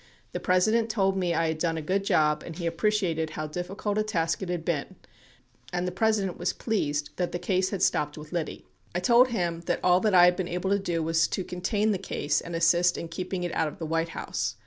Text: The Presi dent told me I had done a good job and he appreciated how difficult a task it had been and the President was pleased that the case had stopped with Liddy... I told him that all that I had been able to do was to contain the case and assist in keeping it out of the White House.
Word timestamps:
The 0.31 0.39
Presi 0.39 0.71
dent 0.71 0.89
told 0.89 1.15
me 1.15 1.35
I 1.35 1.47
had 1.49 1.59
done 1.59 1.77
a 1.77 1.81
good 1.83 2.03
job 2.03 2.41
and 2.43 2.55
he 2.57 2.65
appreciated 2.65 3.29
how 3.29 3.45
difficult 3.45 3.99
a 3.99 4.03
task 4.03 4.41
it 4.41 4.49
had 4.49 4.65
been 4.65 4.95
and 5.71 5.87
the 5.87 5.91
President 5.91 6.39
was 6.39 6.53
pleased 6.53 7.11
that 7.17 7.31
the 7.31 7.37
case 7.37 7.69
had 7.69 7.83
stopped 7.83 8.17
with 8.17 8.31
Liddy... 8.31 8.65
I 8.95 8.99
told 8.99 9.27
him 9.27 9.61
that 9.67 9.79
all 9.83 9.99
that 9.99 10.15
I 10.15 10.25
had 10.25 10.35
been 10.35 10.47
able 10.47 10.71
to 10.71 10.79
do 10.79 11.03
was 11.03 11.27
to 11.27 11.43
contain 11.43 11.91
the 11.91 11.99
case 11.99 12.41
and 12.41 12.55
assist 12.55 12.97
in 12.97 13.09
keeping 13.09 13.43
it 13.43 13.53
out 13.53 13.67
of 13.67 13.77
the 13.77 13.85
White 13.85 14.09
House. 14.09 14.55